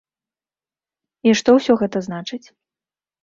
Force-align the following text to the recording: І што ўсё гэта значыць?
І 1.29 1.35
што 1.41 1.49
ўсё 1.57 1.73
гэта 1.81 1.97
значыць? 2.09 2.43